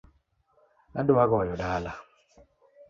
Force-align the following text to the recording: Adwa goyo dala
Adwa 0.99 1.23
goyo 1.29 1.55
dala 1.61 1.91